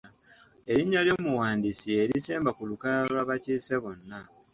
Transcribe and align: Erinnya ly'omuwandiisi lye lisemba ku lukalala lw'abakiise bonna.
Erinnya 0.71 0.99
ly'omuwandiisi 1.05 1.85
lye 1.93 2.03
lisemba 2.11 2.51
ku 2.57 2.63
lukalala 2.69 3.07
lw'abakiise 3.15 3.75
bonna. 3.83 4.19